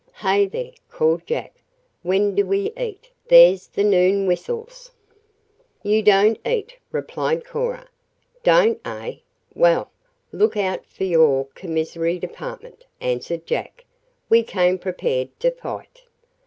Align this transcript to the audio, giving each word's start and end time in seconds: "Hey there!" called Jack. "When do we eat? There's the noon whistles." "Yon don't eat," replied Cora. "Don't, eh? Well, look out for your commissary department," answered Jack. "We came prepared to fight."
"Hey 0.15 0.47
there!" 0.47 0.71
called 0.89 1.27
Jack. 1.27 1.61
"When 2.01 2.33
do 2.33 2.43
we 2.43 2.73
eat? 2.75 3.11
There's 3.27 3.67
the 3.67 3.83
noon 3.83 4.25
whistles." 4.25 4.89
"Yon 5.83 6.03
don't 6.03 6.39
eat," 6.43 6.75
replied 6.91 7.45
Cora. 7.45 7.87
"Don't, 8.41 8.81
eh? 8.83 9.17
Well, 9.53 9.91
look 10.31 10.57
out 10.57 10.87
for 10.87 11.03
your 11.03 11.45
commissary 11.53 12.17
department," 12.17 12.83
answered 12.99 13.45
Jack. 13.45 13.85
"We 14.27 14.41
came 14.41 14.79
prepared 14.79 15.39
to 15.41 15.51
fight." 15.51 16.01